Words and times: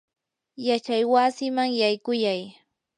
yachaywasiman 0.67 1.69
yaykuyay. 1.81 2.41